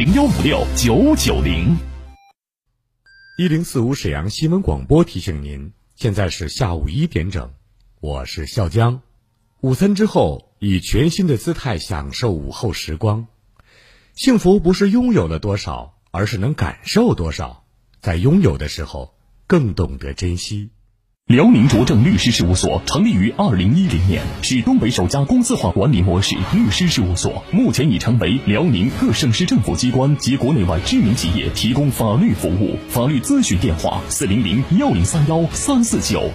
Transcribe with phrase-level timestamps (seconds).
[0.00, 1.76] 零幺五六九九零。
[3.36, 7.52] 一零四五沈阳新闻广播提醒您，现在是下午一点整，
[8.00, 9.02] 我是笑江。
[9.60, 13.26] 午餐之后，以全新的姿态享受午后时光。
[14.14, 17.66] 幸福不是拥有了多少，而是能感受多少。
[18.00, 19.14] 在拥有的时候，
[19.46, 20.70] 更懂得珍惜。
[21.30, 32.76] 辽宁卓正律师事务所成立于二零一零年，是东北首家公司化管理模式律师事务所，目前已成为辽宁各省市政府机关及国内外知名企业提供法律服务。
[32.88, 36.32] 法律咨询电话：四零零幺零三幺三四九。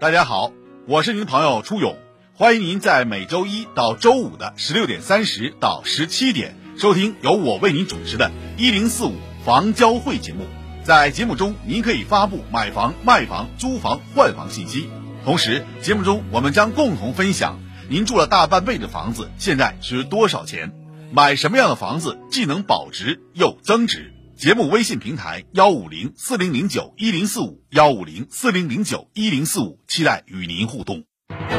[0.00, 0.52] 大家好，
[0.86, 1.94] 我是您的朋友初勇，
[2.32, 9.12] 欢迎您在每周一到周五的十六点三十到十七点收听由我为您主持的“一零四五
[9.44, 10.46] 房交会”节目。
[10.88, 14.88] 在节目中，您可以发布买房、卖房、租房、换房信息。
[15.22, 20.72] 同时，节目中我们将共同分享您住了大半辈子的房子现在值多少钱，
[21.12, 24.14] 买什么样的房子既能保值又增值。
[24.34, 31.04] 节目微信平台幺五零四零零九一零四五幺五零四零零九一零四五，期待与您互动。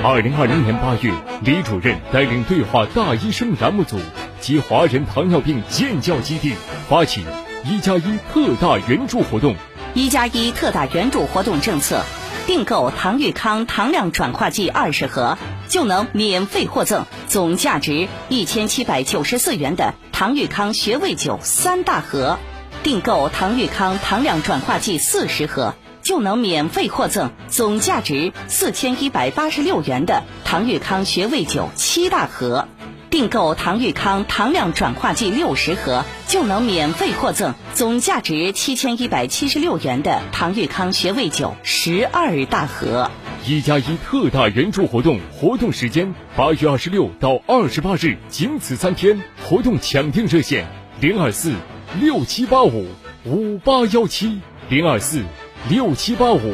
[0.03, 3.99] 二零二零年八月，李主任带领对话大医生栏目组
[4.41, 6.55] 及华人糖尿病建教基地
[6.89, 7.21] 发起。
[7.65, 9.55] 一加一特大援助活动，
[9.93, 12.03] 一加一特大援助活动政策，
[12.47, 22.37] 订购唐玉康糖量转化剂二十盒，就能免费获赠总价值一千七百九十四元的唐玉康穴位酒三大盒；
[22.81, 32.69] 订购唐玉康糖量转化剂四十盒，就能免费获赠总价值四千一百八十六元的唐玉康穴位酒七大盒。
[33.09, 43.09] 订购唐玉康糖量转化剂六十盒，就能免费获赠总价值七千一百七十六元的唐玉康穴位酒十二大盒。
[43.45, 49.19] 一加一特大援助活动，活动时间八月二十六到二十八日，仅此三天。
[49.43, 50.67] 活动抢订热线：
[51.01, 51.53] 零二四
[51.99, 52.87] 六七八五
[53.25, 55.23] 五八幺七零二四
[55.67, 56.53] 六七八五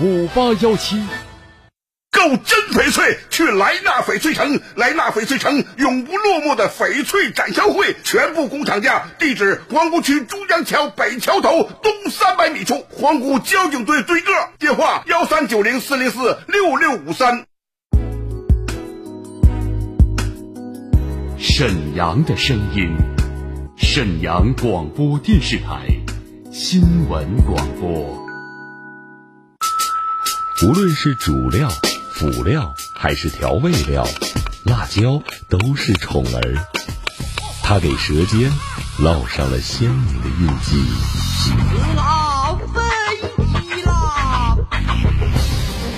[0.00, 1.02] 五八幺七。
[2.12, 4.58] 购真翡翠，去莱纳翡翠城。
[4.76, 9.08] 莱纳翡翠城永不落幕的翡翠展销会，全部工厂价。
[9.18, 14.32] 地址：皇姑区珠江桥北桥头东三百米处，皇姑交警队对个。
[14.58, 17.44] 电话：幺三九零四零四六六五三。
[21.38, 22.96] 沈阳的声音，
[23.76, 25.86] 沈阳广播电视台
[26.50, 27.90] 新闻广播。
[30.62, 31.68] 无论是主料。
[32.16, 34.08] 辅料还是调味料，
[34.64, 36.66] 辣椒都是宠儿，
[37.62, 38.50] 它给舌尖
[38.98, 40.82] 烙上了鲜明的印记。
[41.94, 44.56] 辣飞啦！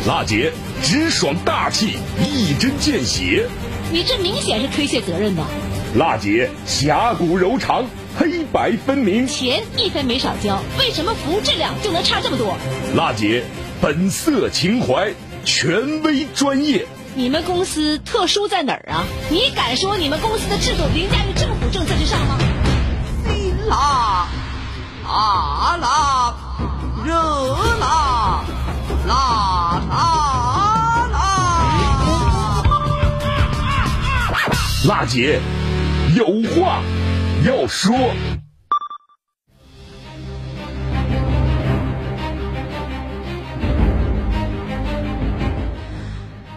[0.08, 0.52] 辣姐
[0.82, 3.48] 直爽大气，一针见血。
[3.92, 5.44] 你这明显是推卸责任的？
[5.94, 7.84] 辣姐侠骨柔肠，
[8.18, 9.24] 黑白分明。
[9.28, 12.56] 钱一分没少交，为什么服务质量就能差这么多？
[12.96, 13.44] 辣姐
[13.80, 15.14] 本色情怀。
[15.48, 19.02] 权威专业，你们公司特殊在哪儿啊？
[19.30, 22.36] 你敢说你们公司的制度凌驾于政府政策之上吗？
[23.66, 24.28] 辣，
[25.08, 26.34] 啊辣，
[27.02, 27.14] 热
[27.80, 28.44] 辣，
[29.06, 29.14] 辣
[29.88, 31.18] 辣辣！
[34.86, 35.40] 辣姐
[36.14, 36.82] 有话
[37.46, 38.12] 要说。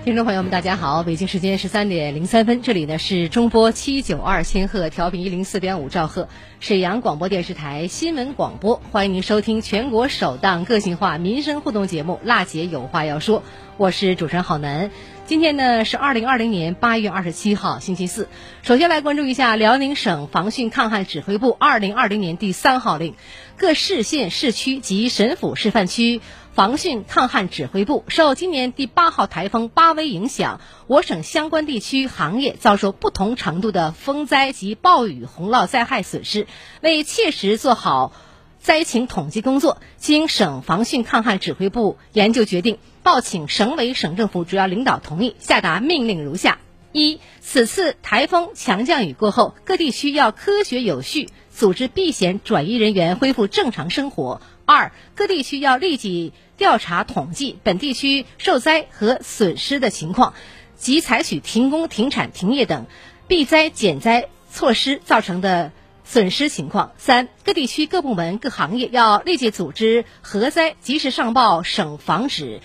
[0.04, 1.04] 听众朋友们，大家好！
[1.04, 6.28] 北京时间十三点零三分，这里呢是中波七九二千赫调频一零四点五兆赫，
[6.60, 13.42] 沈阳广播电视台新闻广播，欢迎您收听全国首档个性化民生互动节目《辣姐有话要说》，
[13.78, 14.90] 我是主持人郝楠。
[15.28, 18.28] 今天呢是二零二零年八月二十七号，星期四。
[18.64, 23.14] 首先来关注一下辽宁省防汛抗旱指挥部二零二零年第三号令，
[23.62, 26.20] 各市县市区及省府示范区。
[26.54, 36.48] 防汛抗旱指挥部受今年第八号台风巴威影响，我省相关地区行业遭受不同程度的风灾及暴雨洪涝灾害损失。
[36.82, 38.14] 为切实做好
[38.60, 46.58] 灾情统计工作，经省防汛抗旱指挥部研究决定，报请省委省政府主要领导同意，下达命令如下：
[46.94, 54.42] 一、此次台风强降雨过后，各地区要科学有序组织避险转移人员恢复正常生活。
[54.66, 60.34] 二、各地区要立即调查统计本地区受灾和损失的情况，
[60.78, 62.86] 及采取停工、停产、停业等
[63.28, 65.72] 避灾减灾措施造成的
[66.06, 66.94] 损失情况。
[66.98, 72.62] 三、各地区各部门各行业要立即组织核灾，及时上报省防指，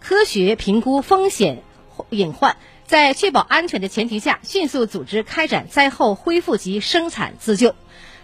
[0.00, 1.62] 科学评估风险
[2.10, 7.74] 隐患，在确保安全的前提下，迅速组织开展灾后恢复及生产自救。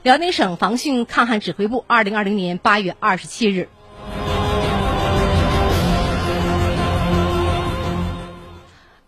[0.04, 3.70] 辽宁省防汛抗旱指挥部二零二零年八月二十七日。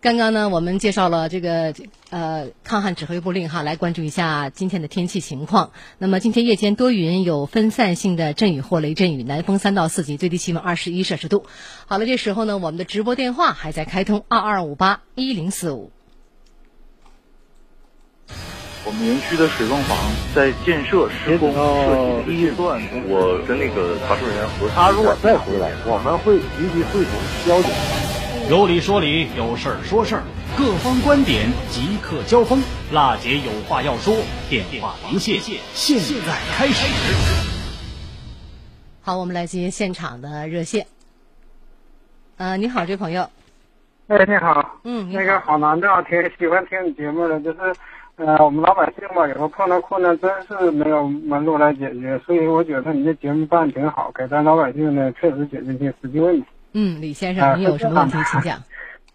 [0.01, 1.75] 刚刚呢，我们介绍了这个
[2.09, 5.69] 呃抗旱指挥部令哈，来关注一下今天的天气情况。
[5.99, 11.45] 那么今天夜间多云，有分散性的阵雨或雷阵雨，南风三到四级，最低气温二十一摄氏度。
[11.85, 15.91] 好了，这时候呢，我们的直播电话还在开通二二五八一零四五。
[18.87, 19.97] 我们园区的水泵房
[20.33, 27.11] 在建设施工设计阶段，我跟那个查收人员核他如果再回来，我们会积极会同
[27.45, 27.69] 交警。
[28.49, 30.23] 有理说理，有事儿说事儿，
[30.57, 32.63] 各方观点即刻交锋。
[32.93, 34.15] 辣姐有话要说，
[34.49, 35.37] 电话连线，
[35.73, 36.87] 现在开始。
[39.01, 40.87] 好，我们来接现场的热线。
[42.37, 43.29] 呃，你好，这位朋友。
[44.07, 44.79] 哎，你好。
[44.85, 47.75] 嗯，那个好难的，挺喜欢听你节目的，就是，
[48.17, 56.45] 呃，我们老百姓吧，有时候碰到困难，真是没有门路来解决，所以我觉得你这节目办的挺好，给咱老百姓呢，确实解决一些实际问题。
[56.73, 58.57] 嗯，李先生，你有什么问题请讲。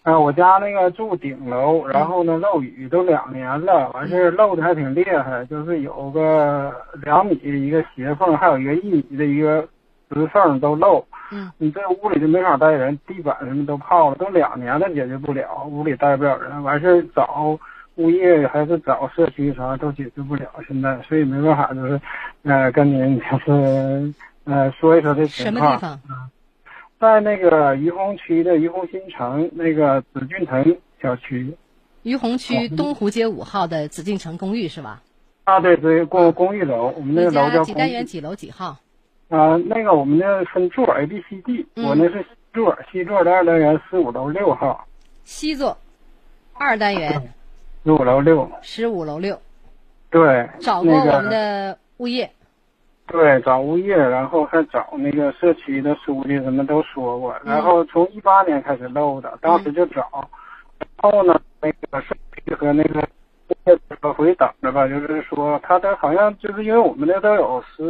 [0.04, 6.72] 啊，我家那个住顶楼，然后呢漏雨都两年了，完事漏的还挺厉害，就是有个
[7.02, 9.66] 两米的一个斜缝，还有一个一米的一个
[10.10, 11.04] 直缝都漏。
[11.32, 17.58] 嗯，你这屋里就没法待人，地板什么都泡了，都两年了解决不了，屋里待不了人，完事找
[17.96, 22.00] 物业还是找社区啥都解决不了，现在所以没办法，就是
[22.44, 25.78] 呃跟您就是呃说一说这情况。
[25.78, 26.30] 什么地方？
[26.98, 31.54] 在那个于洪区的于洪新城那个紫禁城小区，
[32.04, 35.02] 于洪区东湖街五号的紫禁城公寓是吧？
[35.44, 38.76] 啊，对对，公公寓楼，我们那个楼叫几单元几楼几号？
[39.28, 44.86] 啊，那个我们那分座 A B C D，我那是西座，西座的二单元十五楼六号。
[45.24, 45.76] 西座，
[46.52, 47.32] 二单元，
[47.84, 48.50] 十五楼六。
[48.62, 49.40] 十五楼六。
[50.10, 50.48] 对。
[50.60, 52.30] 找过我们的物业。
[53.08, 57.36] 对，找物业，然后还找那个社区的书记，什么都说过。
[57.44, 60.30] 然后从一八年开始漏的，当时就找，
[60.78, 62.14] 然后呢，那个社
[62.46, 63.06] 区和那个
[64.16, 67.84] 回等着吧，就是说他的好像就是因为我们那都有十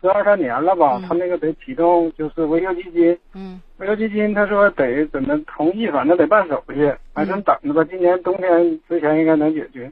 [0.00, 9.90] 十二三年了吧，他那个得启动就是维修基金，嗯，维修基金他说得怎么同意，反正得办手续，反正等着吧，今年冬天之前应该能解决，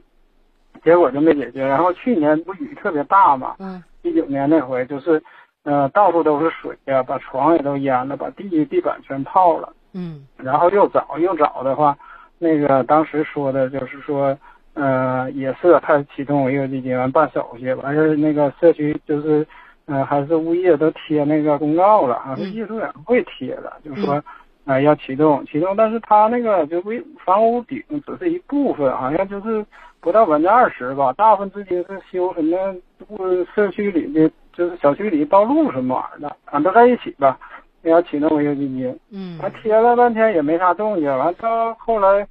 [0.83, 1.65] 结果就没解决。
[1.65, 3.83] 然后去年不雨特别大嘛，嗯。
[4.03, 5.21] 一九年那回就是，
[5.63, 9.73] 呃，到处都是水呀，把床也都淹了，把地地板全泡了。
[9.93, 10.25] 嗯。
[10.37, 11.97] 然后又找又找的话，
[12.39, 14.37] 那个当时说的就是说，
[14.77, 19.45] 呃，也是他启动维修基金完办手续，完事那个社区就是，
[19.87, 24.23] 呃，还是物业都贴那个公告了，啊是业主委员会贴的，就说，
[24.65, 29.65] 呃，要启动启动，但是他那个就为房屋顶只是一部分，好像就是
[29.99, 32.75] 不到百分之二十吧，大部分资金是修什么。
[33.07, 33.17] 不，
[33.55, 37.37] 社区里的就是小区里道路什么玩意儿的，俺都在一起吧。
[37.83, 42.27] 要启动维修基金，嗯，完贴了半天也没啥动静，完到后来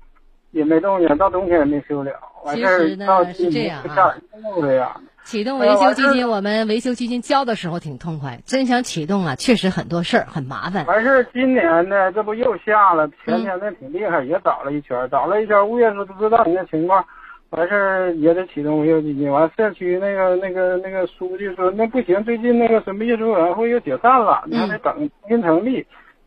[0.50, 2.12] 也没动静，到冬天也没修了。
[2.46, 10.86] 完事儿到是这样啊，启动维修基金，我们维修基金交的时候挺痛快，真想启动啊，确实很多事儿，很麻烦。
[10.86, 17.04] 完事儿，今年呢，这不又下了，前天那挺厉害，也找了一圈，找了一圈，物业说不知道你的情况。
[17.50, 25.84] 完事儿也得启动维修基金，完社区那个那个那个书记说那不行，最近那个什么业主委员会又解散了，你还得等重新成立，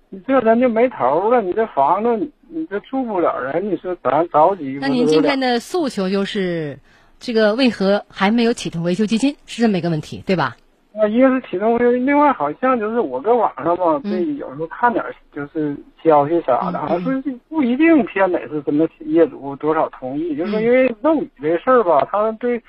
[0.09, 4.77] 你这咱就没头了，你这房子你这住不了人，你说咱着急。
[4.81, 6.79] 那您今天的诉求就是，
[7.19, 9.35] 这个为何还没有启动维修基金？
[9.45, 10.57] 是这么一个问题，对吧？
[10.91, 22.61] 那一个是启动维修，另外好像就是我搁网上吧，这有时候看点就是消息啥的，好像是不一定偏得是什么业主多少同意，就是说因为漏雨这事儿吧，它对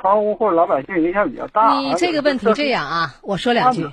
[0.00, 1.76] 房屋或者老百姓影响比较大。
[1.80, 3.84] 你这个问题这样啊，我说两句。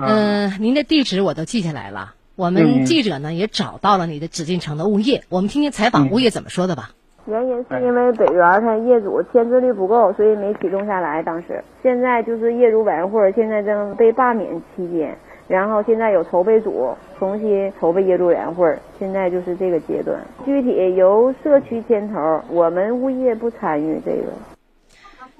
[0.00, 6.90] 嗯，您的地址我都记下来了，我们记者呢也找到了你的紫禁城的物业，我们听听采访物业怎么说的吧。
[7.26, 11.20] 原因是因为北园它业主签字率不够，所以没启动下来。
[11.20, 15.18] 当时现在就是业主委员会现在正被罢免期间，
[15.48, 20.16] 然后现在有筹备组重新筹备业主委员会，现在就是这个阶段。
[20.46, 24.32] 具体由社区牵头，我们物业不参与这个。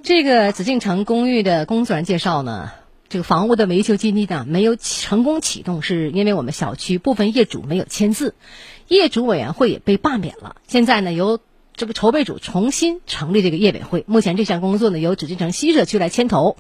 [0.03, 2.73] 这个紫禁城公寓的工作人员介绍呢，
[3.09, 8.35] 这个房屋的维修基金呢没有成功启动，是因为我们小区部分业主没有签字，
[8.87, 10.57] 业主委员会也被罢免了。
[10.67, 11.41] 现在呢由
[11.75, 16.57] 这个筹备组重新成立这个业委会，目前这项工作呢由紫禁城西社区来牵头，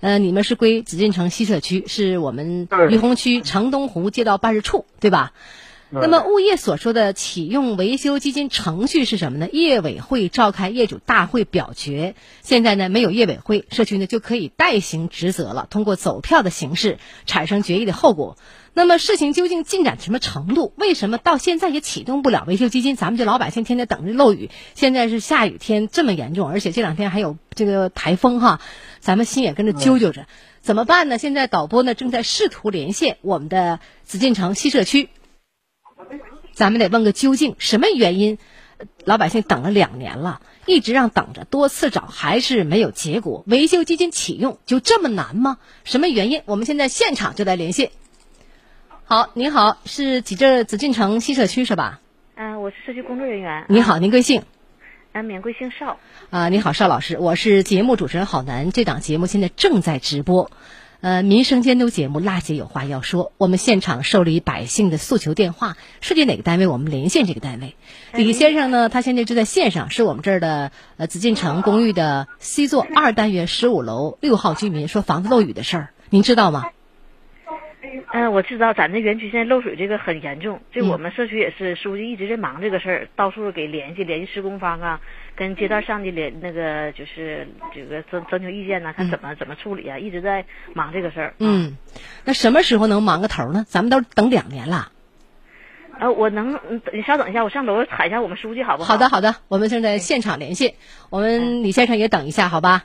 [0.00, 5.32] 呃，你们是归紫禁城西社区，是我们于洪区城东湖街道办事处，对吧？
[5.90, 9.48] 那么物业所说的启用维修基金程序是什么呢？
[9.50, 18.36] 业委会召开业主大会表决，现在呢没有业委会，社区呢就可以代行职责了，通过走票的形式产生决议的后果。
[18.74, 20.74] 那么事情究竟进展什么程度？
[20.76, 22.94] 为什么到现在也启动不了维修基金？
[22.94, 28.60] 咱们这老百姓天天等着漏雨，现在是下雨天这么严重，而且这两天还有这个台风哈，
[29.00, 30.26] 咱们心也跟着揪揪着，
[30.60, 31.16] 怎么办呢？
[31.16, 35.08] 现在导播呢正在试图连线我们的紫禁城西社区。
[36.58, 38.36] 咱们得问个究竟，什么原因？
[39.04, 43.44] 老百姓等了两年了，一直让等着，多次找还是没有结果。
[43.46, 45.58] 维修基金启用就这么难吗？
[45.84, 46.42] 什么原因？
[46.46, 47.92] 我们现在现场就在连线。
[49.04, 52.00] 好，您好，是济浙紫禁城西社区是吧？
[52.34, 53.64] 嗯，我是社区工作人员。
[53.68, 54.42] 您好，您贵姓？
[55.12, 55.96] 嗯，免贵姓邵。
[56.30, 58.72] 啊，你好，邵老师，我是节目主持人郝楠。
[58.72, 60.50] 这档节目现在正在直播。
[61.00, 67.76] 呃，民生监督节目《辣姐有话要说》，我们现场受理百姓的诉求电话，涉及哪个单位，我们连线这个单位。
[68.12, 76.64] 李先生呢，他现在就在线上，是我们这儿的呃紫禁城公寓的 C 座二单元十五楼六号居民，说房子漏雨的事儿，您知道吗？
[78.12, 85.00] 嗯，我知道，咱这园区现在漏水这个很严重，这我们社区也是，书记一直在忙这个事儿，到处给联系联系施工方啊，
[85.38, 91.34] 跟街道上的联那个就是这个征征求意见呢，看怎么怎么处理啊，一直在忙这个事儿。
[91.38, 91.76] 嗯，
[92.24, 93.64] 那什么时候能忙个头呢？
[93.68, 94.90] 咱们都等两年了。
[96.00, 96.58] 呃，我能，
[96.92, 98.94] 你稍等一下，我上楼喊一下我们书记好不好？
[98.94, 100.74] 好的，好的，我们正在现场联系，
[101.10, 102.84] 我们李先生也等一下，好吧？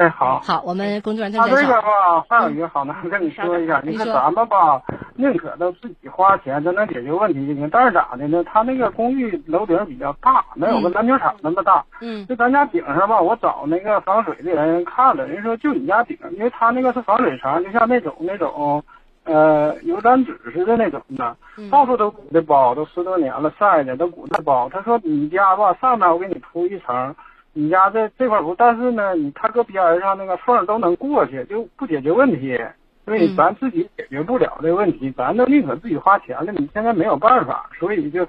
[0.00, 4.80] 哎，好，好，我们工作人员他这个吧，还有一个好呢跟你说一下，你看咱们吧，
[5.14, 8.42] 宁可都自己花钱，咱能解决问题就行，但是咋的呢？
[8.44, 11.84] 他那个公寓楼顶比较大，能有个篮球场那么大。
[12.00, 12.26] 嗯。
[12.26, 18.82] 就咱家顶上吧，我找那个防水的人看了，人说就你家顶，因为他那个是防水层，就像那种那种，
[19.24, 21.36] 呃，油毡纸似的那种的，
[21.70, 24.66] 到处都鼓的包，都十多年了，晒的都鼓的包。
[24.72, 27.14] 他说你家吧，上面我给你铺一层。
[27.60, 32.58] 你家这这块不，但是呢，你他搁边上那个缝都能过去，就不解决问题，
[33.04, 36.50] 所以咱自己解决不了这问题，咱都宁可自己花钱了。
[36.52, 38.26] 你现在没有办法，所以就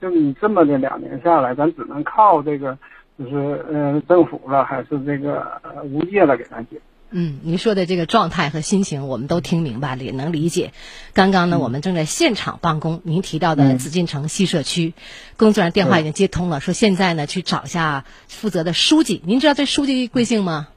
[0.00, 2.78] 就你这么的两年下来，咱只能靠这个，
[3.18, 5.46] 就是呃政府了，还是这个
[5.84, 6.80] 物业了给咱解。
[7.12, 10.72] 嗯，您说的这个状态和心情，我们都听明白了，也能理解。
[11.12, 13.00] 刚刚呢，我们正在现场办公。
[13.02, 14.94] 您提到的紫禁城西社区，
[15.36, 19.20] 工作人员电话已经接通了，说现在呢去找一下负责的书记。
[19.24, 20.68] 您知道这书记贵姓吗？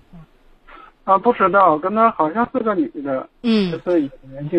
[1.04, 3.30] 啊，不知道，跟他好像是个女的。
[3.42, 4.10] 嗯，是。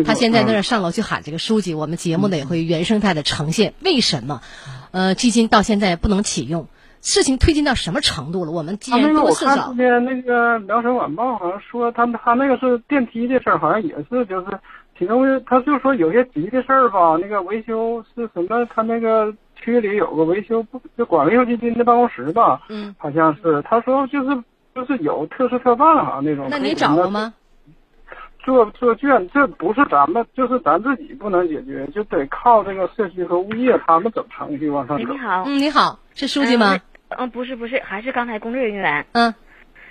[0.05, 3.73] 他现在在那上楼去喊这个书记，我们节目呢也会原生态的呈现。
[3.81, 4.41] 为什么？
[4.91, 6.67] 呃，基金到现在不能启用？
[7.05, 8.51] 事情推进到什么程度了？
[8.51, 14.47] 我们既然多次找，今天那个聊城晚报好像说，他他那个是电梯的事儿，好像也是就是
[14.97, 18.65] 其中他就说有些急的事儿吧，那个维修是什么？
[18.73, 24.43] 他那个区里有个维修部，就管维修基金的办公室吧，嗯，好像是他说就是
[24.73, 26.47] 就是有特事特办哈那种。
[26.49, 27.35] 那你找了吗？
[28.43, 35.03] 做做卷，这不是咱们，就是咱自己不能解决，就得靠这个社区和物业他们走程序往上走。
[35.03, 36.75] 你好，嗯，你好，是书记吗？
[36.75, 36.79] 嗯，
[37.31, 39.05] 不是不是，还是刚才工作人员。
[39.13, 39.33] 嗯，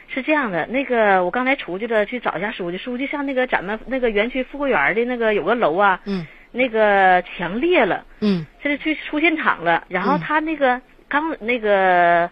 [0.08, 2.78] 是这样的，那个我刚才出去了，去找一下书记。
[2.78, 9.84] 书记上那个咱们那个园区富贵园的那个有个楼啊，嗯，那个墙裂了，嗯，现在去出现场了。
[9.88, 12.30] 然后他那个刚那个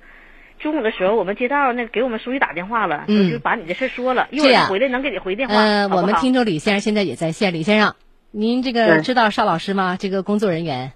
[0.58, 5.54] 中午的时候，我们街道那给我们书记打电话了，嗯，就把你的事说了，一会儿回来能给你回电话。
[5.54, 7.94] 呃，我们听众李先生现在也在线，李先生，
[8.30, 9.96] 您这个知道邵老师吗？
[9.98, 10.92] 这个工作人员。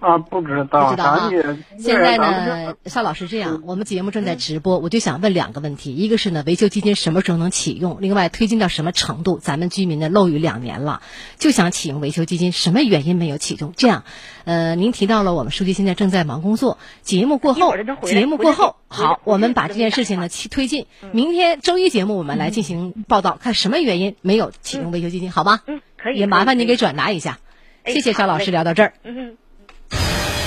[0.00, 1.30] 啊，不知道，不知道啊。
[1.78, 7.98] 现在呢，邵老师这样，我们节目正在直播，我就想问两个问题：一个是呢，维修基金什么时候能启用？
[8.00, 9.38] 另外，推进到什么程度？
[9.38, 11.02] 咱们居民呢，漏雨两年了，
[11.38, 13.72] 就想启用维修基金，什么原因没有启动？
[13.76, 14.04] 这样，
[14.44, 17.74] 呃，您提到了我们书记现在正在忙工作，节目过后，
[18.04, 20.86] 节目过后，好，我们把这件事情呢去推进。
[21.10, 25.60] 明天周一节目我们来进行报道，看什么原因没有启用维修基金，好吗？
[25.66, 26.18] 嗯，可以。
[26.18, 27.38] 也麻烦您给转达一下，
[27.84, 28.92] 谢谢邵老师，聊到这儿。
[29.02, 29.36] 嗯。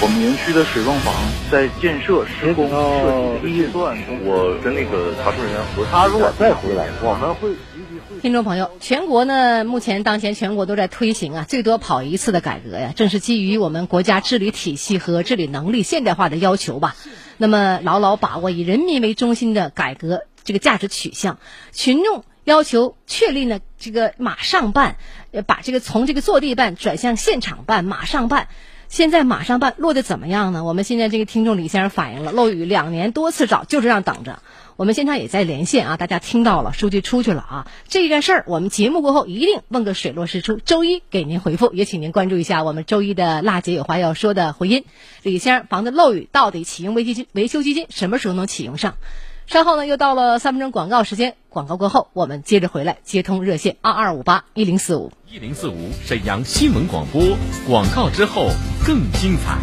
[0.04, 1.14] 我们园区的水泵房
[1.52, 7.54] 在建设施工设计的阶段，我跟那个查收人员核他如果再回来，我们会
[8.20, 16.96] 听众朋友，全国呢，目前当前全国都在推行啊，最多跑一次的改革呀，正是基于我们国家治理体系和治理能力现代化的要求吧。
[17.38, 21.38] 那么，牢牢把握以人民为中心的改革这个价值取向，
[21.74, 24.96] 群众要求确立呢，这个马上办，
[25.46, 28.48] 把这个从这个坐地办转向现场办，马上办。
[28.92, 30.66] 现在马上办落的怎么样呢？
[30.66, 34.44] 我们现在这个听众李先生反映了，漏雨两年多次找，就这样等着。
[34.76, 34.84] 我。
[34.84, 37.68] 们现场也在连线啊，大家听到了，数据出去了啊。
[37.88, 41.72] 这件事儿，我们节目过后一定问个水落石出，周一给您回复。
[41.72, 44.84] 也请您关注一下我们周一的辣姐有话要说的回音。
[45.24, 48.96] 李先生房子漏雨到底启用维基金维修基金什么时候能启用上？
[49.48, 51.36] 稍后呢，又到了三分钟广告时间。
[51.50, 57.22] 广告过后，我们接着回来接通热线二二五八一零四五一零四五沈阳新闻广播。
[57.68, 58.48] 广告之后
[58.86, 59.58] 更精彩。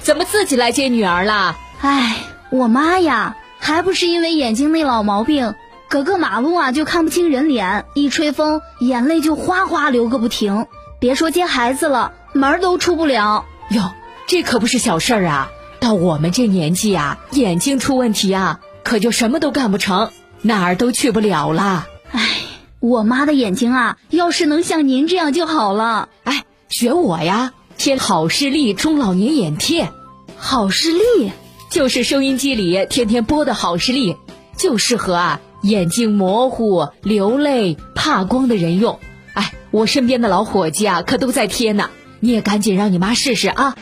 [0.00, 1.56] 怎么自己来接女儿啦？
[1.80, 2.16] 唉，
[2.50, 5.54] 我妈呀，还不是因为眼睛那老毛病，
[5.90, 10.66] 隔个马路啊就看不清人脸，一吹风眼泪就哗哗流个不停。
[10.98, 13.44] 别说接孩子了，门都出不了。
[13.68, 13.92] 哟，
[14.26, 15.50] 这可不是小事儿啊！
[15.80, 20.10] 到我们这年纪啊，眼睛出问题啊，可就什么都干不成，
[20.42, 21.86] 哪儿都去不了了。
[22.10, 22.28] 唉，
[22.80, 26.08] 我妈的眼睛啊，要是能像您这样就好了。
[26.24, 29.90] 哎，学我呀，贴好视力中老年眼贴。
[30.36, 31.32] 好视力
[31.70, 34.16] 就是收音机里天天播的好视力，
[34.56, 38.98] 就适合啊眼睛模糊、流泪、怕光的人用。
[39.34, 41.90] 哎，我身边的老伙计啊，可都在贴呢。
[42.18, 43.76] 你也赶紧让你妈试试啊！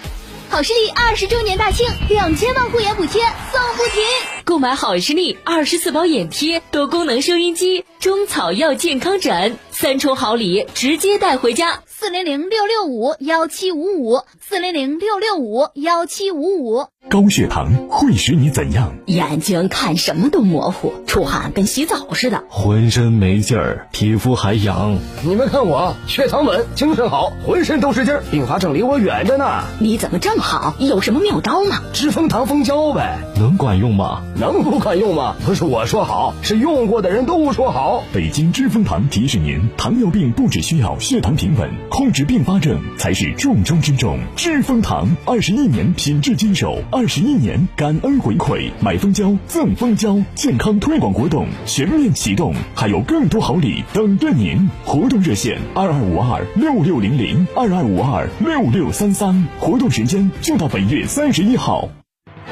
[0.55, 3.21] 好视力二十周年大庆，两千万护眼补贴
[3.51, 4.05] 送不停！
[4.45, 11.83] 购买好视力二十四包眼贴、多功能收音机、中草药健康枕，三重好礼，直接带回家。
[11.87, 16.87] 四零零六六五幺七五五，四零零六六五幺七五五。
[17.11, 18.93] 高血糖会使你怎样？
[19.07, 24.99] 眼睛看什么都模糊，出汗跟洗澡似的，浑身没劲儿，皮肤还痒。
[25.23, 29.65] 你们看我，血糖稳，精神好，浑身都是劲儿，并发症离我远着呢。
[29.79, 30.75] 你怎么这么好？
[30.79, 31.83] 有什么妙招吗？
[31.93, 34.23] 知蜂糖蜂胶呗，能管用吗？
[34.37, 35.37] 能不管用吗？
[35.45, 38.03] 不是我说好，是用过的人都说好。
[38.15, 44.19] 北京知蜂堂提示您：糖尿病不只需要血糖平稳，控制并发症才是重中之重。
[44.37, 54.71] 知蜂堂二十一年品质坚守，二十一年感恩回馈，买蜂胶赠蜂胶，健康推广活动全面启动，还有更多好礼等着您。
[54.85, 61.89] 活动热线二二五二六六零零二二五二六六三三，活动时间就到本月三十一号。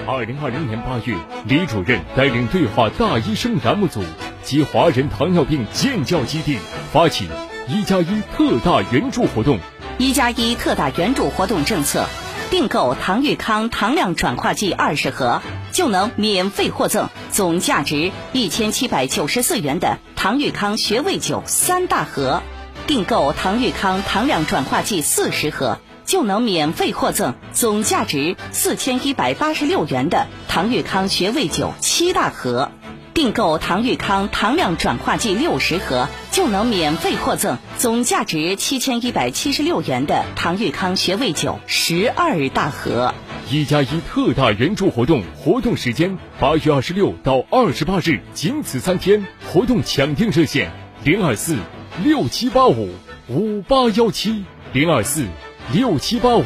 [0.09, 4.01] 二零二零年八月，李主任带领对话大医生栏目组
[4.43, 6.59] 及华人糖尿病建教基地，
[6.93, 7.27] 发起
[7.71, 9.61] “一加一”特大援助活动。
[9.99, 12.09] 一加一特大援助活动政策，
[12.53, 15.41] 订购唐玉康糖量转化剂二十盒，
[15.73, 22.43] 就能免费获赠总价值一千七百九十四元的唐玉康穴位酒三大盒；
[22.87, 25.79] 订购唐玉康糖量转化剂四十盒。
[26.05, 32.71] 就能免费获赠总价值四千一百八十六元的唐玉康穴位酒七大盒，
[33.15, 43.15] 订购唐玉康糖量转化剂六十盒，就能免费获赠总价值七千一百七十六元的唐玉康学位酒十二大盒。
[43.51, 49.25] 一加一特大援助活动，活动时间八月二十六到二十八日，仅此三天。
[49.53, 50.71] 活动抢订热线
[51.05, 51.57] 零二四
[52.03, 52.89] 六七八五
[53.29, 55.27] 五八幺七零二四。
[55.73, 56.45] 六七八五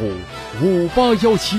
[0.62, 1.58] 五八幺七，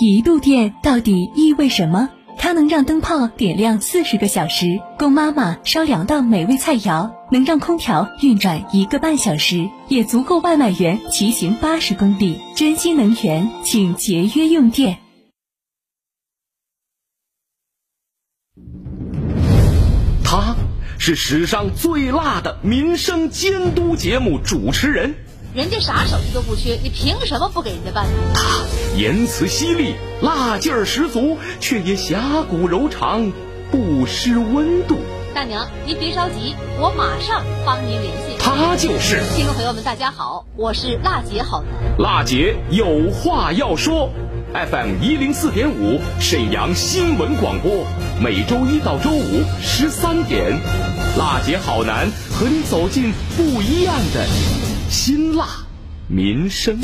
[0.00, 2.08] 一度电到底意味什么？
[2.36, 12.38] 它能让灯泡点亮四十个小时，供妈妈烧两道美味菜肴；能让空调运转一个半小时，也足够外卖员骑行八十公里。
[12.54, 14.98] 珍惜能源，请节约用电。
[20.22, 20.54] 他
[20.98, 25.14] 是史上最辣的民生监督节目主持人。
[25.54, 28.06] 人家啥手续都不缺，你凭什么不给人家办？
[28.34, 28.64] 他
[28.96, 33.30] 言辞犀利，辣劲儿十足，却也侠骨柔肠，
[33.70, 34.98] 不失温度。
[35.32, 38.36] 大娘，您别着急，我马上帮您联系。
[38.40, 41.98] 他就是听众朋友们，大家好，我是辣姐好男。
[42.00, 44.10] 辣姐有话要说
[44.52, 47.86] ，FM 一零四点五，沈阳新闻广播，
[48.20, 50.58] 每周一到周五十三点，
[51.16, 54.73] 辣姐好男和你走进不一样的。
[54.88, 55.46] 辛辣
[56.08, 56.78] 民生。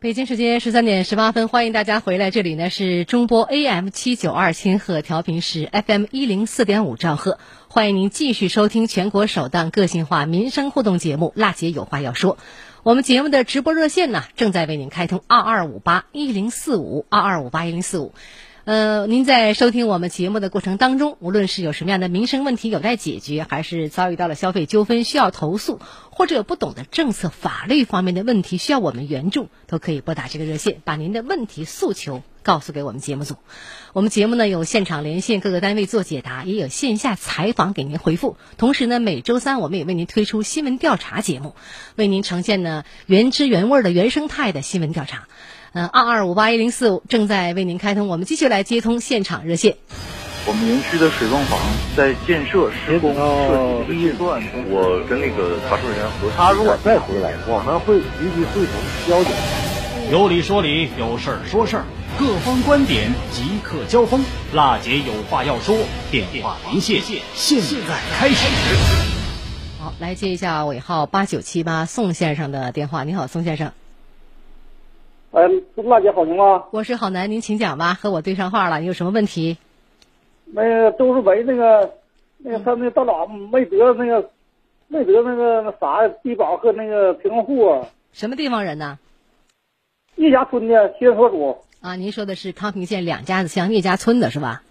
[0.00, 2.32] 北京时间十三点十八分，欢迎大家回来。
[2.32, 12.36] 这里呢是中波 AM 七九二千赫调频是 FM 一零四点五兆赫，欢迎您继续收听全国首档个性化民生互动节目《辣姐有话要说》。
[12.82, 18.12] 我们节目的直播热线呢正在为您开通二二五八一零四五二二五八一零四五。
[18.64, 33.34] 呃，您在收听我们节目的过程当中，无论是有什么样的民生问题有待解决，还是遭遇到了消费纠纷需要投诉，或者有不懂的政策、法律方面的问题需要我们援助，都可以拨打这个热线，把您的问题诉求告诉给我们节目组。
[33.94, 38.36] 我们节目呢有现场连线各个单位做解答，也有线下采访给您回复。
[38.58, 41.56] 同时呢，每周三我们也为您推出新闻调查节目，
[41.96, 45.26] 为您呈现呢原汁原味的原生态的新闻调查。
[45.74, 49.76] 嗯，二二五八一零四五正在为您开通，我们继续来接通现场热线。
[50.44, 51.58] 我们园区的水泵房
[51.96, 58.74] 在建设施工设计阶段，我跟那个查收人员核他如果再回来，我们会立即会同
[59.08, 59.32] 交警。
[60.10, 61.84] 有理说理，有事儿说事儿，
[62.18, 64.22] 各方观点即刻交锋。
[64.52, 65.78] 辣姐有话要说，
[66.10, 67.00] 电话连线，
[67.34, 67.58] 现
[67.88, 68.46] 在开始。
[69.80, 73.04] 好，来接一下尾号八九七八宋先生的电话。
[73.04, 73.72] 你好，宋先生。
[75.32, 76.64] 哎，辣姐好行吗？
[76.72, 77.94] 我是郝楠，您请讲吧。
[77.94, 79.56] 和我对上话了，你有什么问题？
[80.44, 81.94] 那个周世伟那个，
[82.36, 84.30] 那个他那大佬没得那个，
[84.88, 87.86] 没得那个那啥低保和那个贫困户啊。
[88.12, 88.98] 什么地方人呢？
[90.16, 91.56] 聂家村的县所主。
[91.80, 94.62] 啊，您说的是康平县两家子乡聂家村的是吧？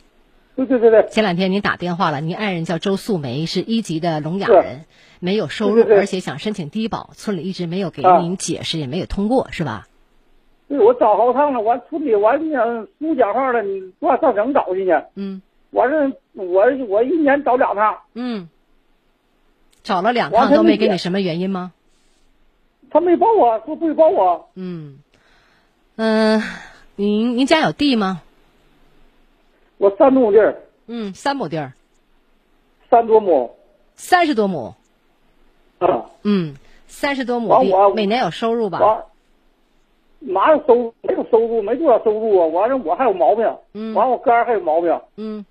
[0.56, 1.08] 对对对对。
[1.10, 4.86] 前两天您打电话了，您爱人叫周素梅，是一级的聋哑人，
[5.20, 9.88] 没有收入，而且想申请低保，村里一直没有给您解释，也没有通过，是吧？
[10.72, 15.04] 对，我找好趟了，完村里完你想不讲话了，你我上省找去呢。
[15.16, 15.42] 嗯。
[15.72, 17.98] 完事我我一年找两趟。
[18.14, 18.48] 嗯。
[19.84, 21.74] 找了两趟都没给你什么原因吗？
[22.90, 24.50] 他没报我，说不会报我。
[24.56, 25.00] 嗯。
[25.98, 26.42] 嗯，
[26.96, 28.22] 您您家有地吗？
[29.78, 30.56] 我三亩地儿。
[30.88, 31.74] 嗯，三亩地儿。
[32.90, 33.54] 三多亩。
[33.98, 34.74] 三十多亩。
[35.80, 36.06] 啊。
[36.24, 36.56] 嗯，
[36.88, 39.04] 三十多亩地，每年有收入吧？
[40.22, 40.94] 哪有收入？
[41.02, 42.46] 没有收入，没多少收入啊！
[42.48, 43.52] 完了，我还有毛病。
[43.74, 43.94] 嗯。
[43.96, 44.98] 完，我肝还有毛病。
[45.18, 45.44] 嗯。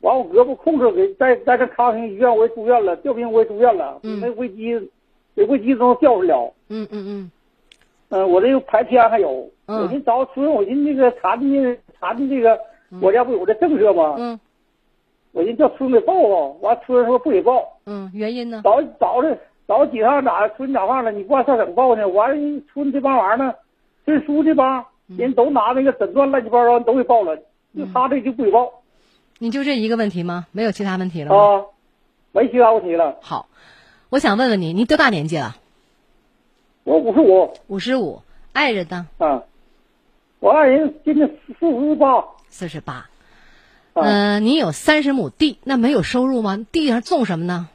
[0.00, 3.98] 完，我胳膊控制给在在这康平医院我也住院了，吊瓶我也住院了。
[4.02, 4.20] 嗯。
[4.20, 4.74] 那危机，
[5.34, 6.52] 没危机都吊不了。
[6.68, 7.30] 嗯嗯嗯。
[8.10, 9.48] 嗯，我这个排天还有。
[9.66, 9.82] 嗯。
[9.82, 12.58] 我寻找村，我寻那个查的查的这个
[13.00, 14.16] 国家不有这政策吗？
[14.18, 14.40] 嗯。
[15.32, 17.78] 我寻叫村给报报，完村说不给报。
[17.86, 18.60] 嗯，原因呢？
[18.64, 19.38] 找找的
[19.68, 21.12] 找几趟咋村讲话了？
[21.12, 22.08] 你给我上省报呢。
[22.08, 23.54] 完了，村这帮玩意儿呢？
[24.08, 27.36] 村书记吧，人都拿那个诊断乱七八糟都给报了，
[27.76, 28.72] 就他这就不给报。
[29.38, 30.46] 你就这一个问题吗？
[30.50, 31.36] 没有其他问题了吗？
[31.36, 31.64] 啊，
[32.32, 33.18] 没其他问题了。
[33.20, 33.50] 好，
[34.08, 35.56] 我想问问你，你多大年纪了？
[36.84, 37.52] 我五十五。
[37.66, 38.22] 五十五，
[38.54, 39.06] 爱人呢？
[39.18, 39.42] 啊，
[40.40, 41.28] 我爱人今年
[41.60, 42.24] 四十八。
[42.48, 43.10] 四十八。
[43.92, 46.64] 嗯，你有三十亩地，那没有收入吗？
[46.72, 47.68] 地上种什么呢？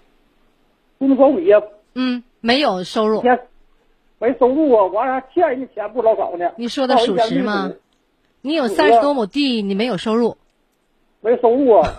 [0.98, 1.62] 种苞米呀。
[1.94, 3.24] 嗯，没有收入。
[4.24, 6.50] 没收入啊，完了还欠人家钱不老少呢。
[6.56, 7.74] 你说的属实吗？
[8.40, 10.38] 你有三十多亩地，你没有收入。
[11.20, 11.92] 没收入啊。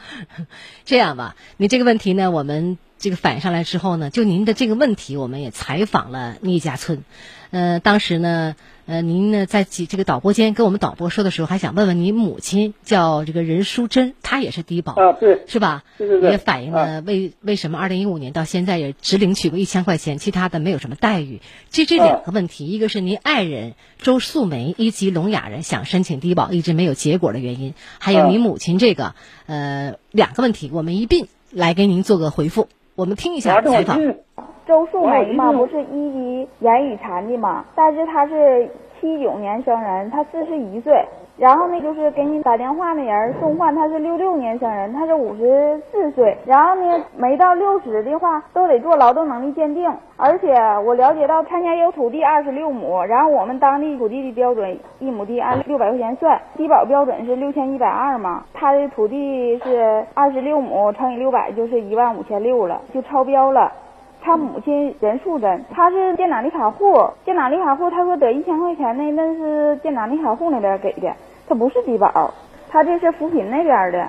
[0.84, 7.04] 这样吧，你这个问题呢，我们这个反映上来之后呢，就您的这个问题，我们也采访了聂家村。
[7.52, 8.54] 呃，当时呢，
[8.86, 15.82] 呃，您呢在这个导播间跟我们导播说的时候，还想问问您母亲叫这个任淑珍，她也是低保啊，对，是吧？
[15.98, 16.30] 对对对。
[16.30, 21.40] 也反映了为为什么二零一五年到现在也只领取过一千块钱，其他的没有什么待遇。
[21.70, 32.68] 这这两个问题，一个是您爱人周素梅一级聋哑人想申请低保一直没有结果的原因，还有您母亲这个呃两个问题，我们一并来给您做个回复。
[32.94, 33.98] 我们听一下采访。
[34.66, 38.68] 周素梅嘛，不是一级言语残疾嘛，但是她是
[39.00, 41.04] 七九年生人，她四十一岁。
[41.38, 46.34] 然后呢，就是给你打电话那人宋焕，他是六六年生人，他是五十四岁。
[46.46, 49.86] 然后呢，没到六十的话，都得做劳动能力鉴定。
[50.16, 50.54] 而且
[50.86, 58.42] 我了解到，他家有土地二十六亩，然后我们当地土地的标准，一亩地按六百块钱算，低保标准是六千一百二嘛。
[58.54, 63.70] 他的土地是二十六亩乘以六百，就是一万五千六了，就超标了。
[64.26, 71.14] 他母亲人素珍，他是建档立卡户，建档立卡户，他说得一千块钱的，那是建档立卡户那边给的，
[71.48, 72.34] 他不是低保，
[72.68, 74.08] 他这是扶贫那边的。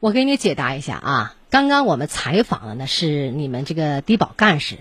[0.00, 4.78] 我给你解答一下啊，刚刚我们采访的呢是你们这个低保干事，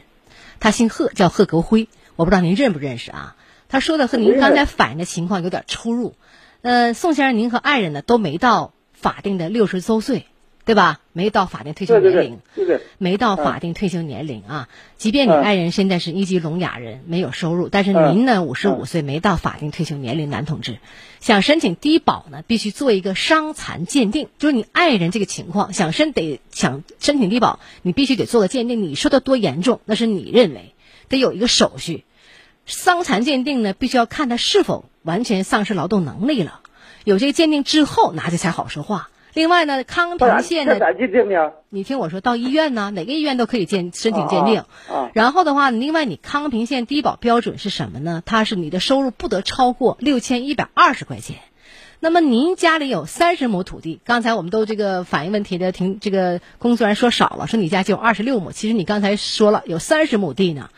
[0.59, 3.35] 他姓贺，叫贺国辉，我不知道您认不认识啊？
[3.69, 6.15] 他说的和您刚才反映的情况有点出入。
[6.63, 10.25] 呃，宋先生，您和爱人呢都没到法定的六十周岁。
[10.65, 10.99] 对吧？
[11.13, 14.67] 没到法定退休年龄，对对，没到法定退休年龄啊。
[14.97, 20.79] 即便你爱人现在是一级聋哑人，没有收入，但是您呢，五十五岁没到法定退休年龄，男同志
[21.19, 24.27] 想申请低保呢，必须做一个伤残鉴定。
[24.39, 28.81] 就是你爱人这个情况，想申得想申请低保，你必须得做个鉴定。
[28.81, 30.73] 你说的多严重，那是你认为，
[31.09, 32.03] 得有一个手续。
[32.65, 36.61] 伤残鉴定呢，必须要看他是否完全丧失劳动能力了。
[37.03, 39.09] 有这个鉴定之后，拿去才好说话。
[39.35, 40.79] 另外呢，康平县的，
[41.69, 44.63] 你听我说，到医院呢， 哪个医院都可以鉴申请鉴定。
[44.89, 45.11] 啊。
[45.13, 48.23] 然后的话，另外你康平县低保标准是什么呢？
[48.25, 51.35] 它是你的收入不得超过六千一百二十块钱。
[51.99, 58.53] 那么您家里有三十亩土地，刚才我们都这个反映问题的听这个工作人员说少了，说你家就有二十六亩。
[58.53, 60.69] 其实你刚才说了有三十亩地呢，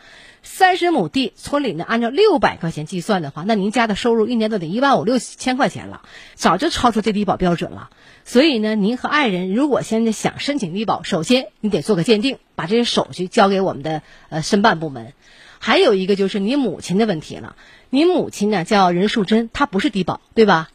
[0.50, 6.02] 三十亩地，村里呢按照六百块钱计算的话，那您家的收入一年都得一万五六千块钱了，
[6.34, 7.90] 早就超出最低保标准了。
[8.24, 15.12] 所以呢，您和爱人如果现在想申请低保，首先你得做个鉴定，把这些手续交给我们的呃申办部门。
[15.60, 17.54] 还有一个就是你母亲的问题了，
[17.90, 20.70] 您母亲呢叫任树珍，她不是低保，对吧？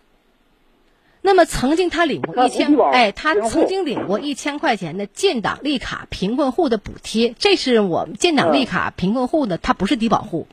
[1.26, 10.48] 那么曾经他领过一千，哎，他曾经领过一千块钱的建档立卡贫困户的补贴，这是我们建档立卡贫困户呢，他不是低保户，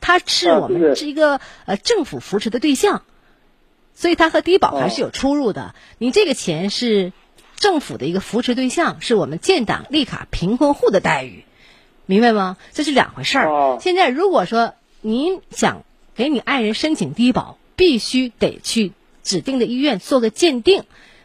[0.00, 3.02] 他是我们是一个呃政府扶持的对象，
[3.94, 5.72] 所以他和低保还是有出入的。
[5.98, 7.12] 你这个钱是
[7.54, 11.44] 政府的一个扶持对象，是我们建档立卡贫困户的待遇，
[12.06, 12.56] 明白吗？
[12.72, 13.78] 这是两回事儿。
[13.80, 15.84] 现在如果说您想
[16.16, 18.90] 给你爱人申请低保，必须得去。
[19.28, 20.84] 指定的医院做个鉴定，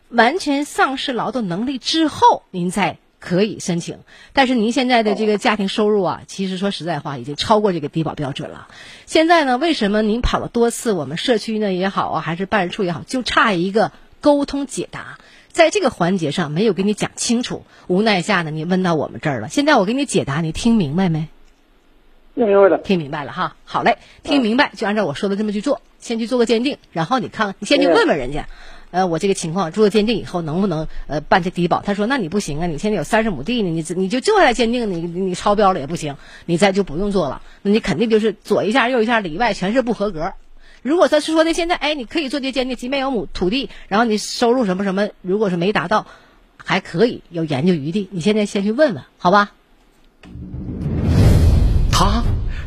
[0.10, 4.00] 完全丧失劳动能力之后，您再可以申请。
[4.34, 8.68] 但是您现在的这个家庭收入啊，其实说实在话，已经超过这个低保标准了。
[9.06, 15.18] 现在呢，为什么您跑了多次我们社区呢也好啊，还是办事处也好，就差一个沟通解答，
[15.54, 19.48] 在这个环节上没有给你讲清楚，无奈下呢，你问到我们这儿了。
[19.48, 21.30] 现在我给你解答，你听明白没？
[22.36, 23.56] 听明白了，听明白了哈。
[23.64, 25.82] 好嘞，听明白就按照我说的这么去做。
[26.00, 28.48] 先去做个鉴定，然后你看看，你先去问问人家，
[28.92, 31.82] 呃，我这个情况做个鉴定以后能不能呃办这低保？
[31.82, 40.34] 他说那你不行啊，你现在有三十亩地呢，你你就就来鉴定，你你超标了也不行，你再就不用做了，那你肯定就是左一下右一下里外全是不合格。
[40.82, 46.06] 如果他是说的现在哎你可以做这鉴定，即便有亩土地，然后你收入什么什么，如果是没达到，
[46.58, 48.10] 还可以有研究余地。
[48.12, 49.52] 你现在先去问问，好吧？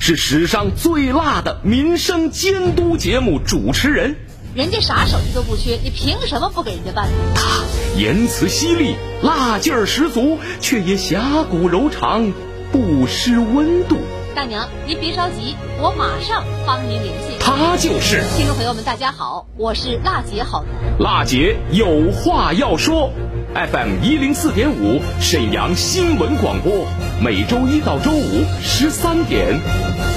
[0.06, 4.14] 是史上最辣的民生监督节目主持人，
[4.54, 7.08] 人家啥手续都不缺，你凭什么不给人家办？
[7.34, 7.64] 他
[7.98, 12.32] 言辞犀利，辣劲儿十足，却也侠骨柔肠，
[12.70, 13.96] 不失温度。
[14.32, 17.38] 大娘，您别着急，我马上帮您联系。
[17.40, 21.00] 他就是听众朋友们，大家好，我是辣姐好男。
[21.00, 23.10] 辣姐有话要说。
[23.56, 26.86] FM 一零四点五，沈阳新闻广播，
[27.24, 29.58] 每周一到周五十三点，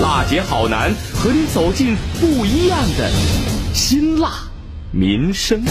[0.02, 3.10] 辣姐好男和你走进不一样的
[3.74, 4.30] 辛辣
[4.92, 5.64] 民生。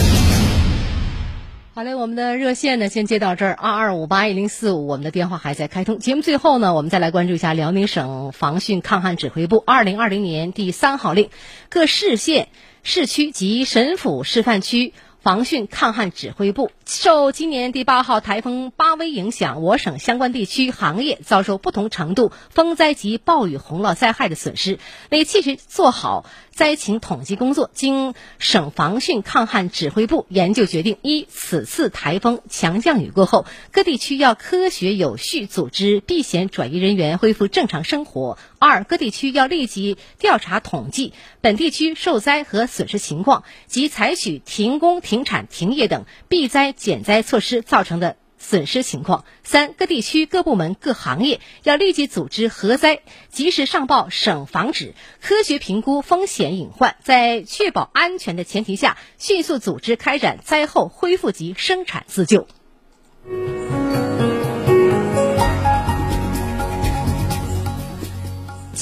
[1.75, 5.99] 好嘞，我们的热线呢，先接到这儿，二二五八一零四五，我们的电话还在开通。
[5.99, 11.29] 节目最后呢，我们再来关注一下辽宁省防汛抗旱指挥部二零二零年第三号令，
[11.69, 12.47] 各市县、
[12.81, 14.95] 市区及省府示范区。
[15.21, 16.71] 防汛抗旱指挥部。
[16.85, 24.79] 受今年第八号台风巴威影响，我省相关地区行业遭受不同程度风灾及暴雨洪涝灾害的损失，
[25.11, 26.25] 为切实做好
[26.59, 44.99] 灾情统计工作，经省防汛抗旱指挥部研究决定：一、此次台风强降雨过后，各地区要科学有序组织避险转移人员恢复正常生活；二、各地区要立即调查统计本地区受灾和损失情况，及采取停工。
[44.99, 49.25] 停产、停业等避灾减灾措施造成的损失情况。
[49.43, 62.47] 三、各地区各部门各行业要立即组织核灾，及时上报省防指，科学评估风险隐患，在确保安全的前提下，迅速组织开展灾后恢复及生产自救。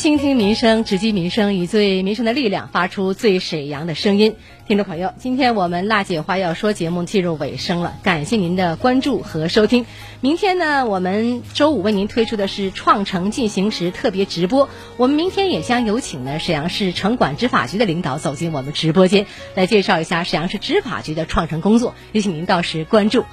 [0.07, 4.37] 倾听民生，直击民生，以最民生的力量发出最沈阳的声音。
[4.65, 9.85] 听众朋友，今天我们辣姐话要说节目进入尾声了，感谢您的关注和收听。
[10.21, 14.69] 明天呢，我们周五为您推出的是创城进行时特别直播。
[14.95, 21.95] 我们明天也将有请呢沈阳市城管执法局的领导走进我们直播间，来介绍一下沈阳市执法局的创城工作。
[22.13, 23.25] 也请您到时关注。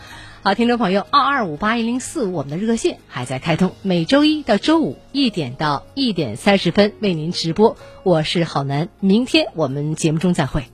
[0.45, 7.79] 好，听众朋友，二二五八一零四，我们的热线还在开通，每周一到周五一点到一点三十分为您直播。
[8.03, 10.74] 我是郝楠，明天我们节目中再会。